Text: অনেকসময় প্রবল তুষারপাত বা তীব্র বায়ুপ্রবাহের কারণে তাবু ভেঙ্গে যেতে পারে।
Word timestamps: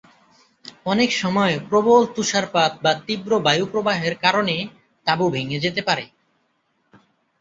অনেকসময় 0.85 1.55
প্রবল 1.69 2.01
তুষারপাত 2.15 2.71
বা 2.83 2.91
তীব্র 3.05 3.31
বায়ুপ্রবাহের 3.39 4.15
কারণে 4.23 4.55
তাবু 5.07 5.25
ভেঙ্গে 5.29 5.57
যেতে 5.65 5.81
পারে। 5.87 6.05